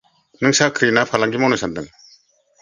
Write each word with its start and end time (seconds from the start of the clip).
नों 0.45 0.51
साख्रि 0.59 0.89
ना 0.99 1.03
फालांगि 1.11 1.43
मावनो 1.45 1.61
सानदों? 1.65 1.85